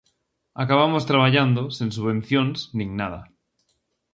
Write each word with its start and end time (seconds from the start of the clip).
Acabamos 0.63 1.07
traballando 1.11 1.61
sen 1.77 1.89
subvencións 1.97 2.57
nin 2.77 2.89
nada. 2.99 3.21